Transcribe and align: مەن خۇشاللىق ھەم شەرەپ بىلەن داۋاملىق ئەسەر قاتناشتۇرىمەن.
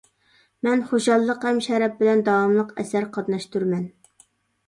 مەن 0.67 0.79
خۇشاللىق 0.93 1.43
ھەم 1.49 1.59
شەرەپ 1.65 1.99
بىلەن 1.99 2.23
داۋاملىق 2.29 2.71
ئەسەر 2.83 3.07
قاتناشتۇرىمەن. 3.19 3.85